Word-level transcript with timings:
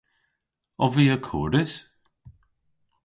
Ov 0.83 0.91
vy 0.95 1.05
akordys? 1.15 1.73